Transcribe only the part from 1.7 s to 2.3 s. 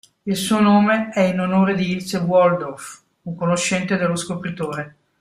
di Ilse